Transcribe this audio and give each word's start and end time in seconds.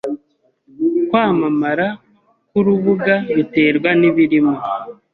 Kwamamara 1.07 1.87
kwurubuga 2.47 3.13
biterwa 3.35 3.89
nibirimo. 3.99 4.55